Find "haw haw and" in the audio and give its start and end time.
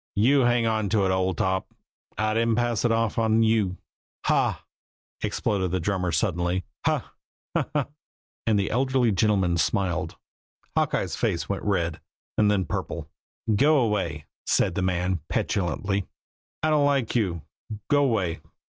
7.53-8.57